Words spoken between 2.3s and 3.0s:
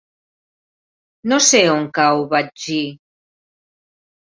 Betxí.